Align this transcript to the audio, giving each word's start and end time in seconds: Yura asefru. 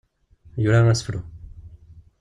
Yura 0.63 0.79
asefru. 0.93 1.19